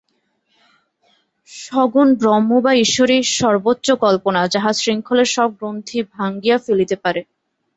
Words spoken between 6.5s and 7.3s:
ফেলিতে পারে।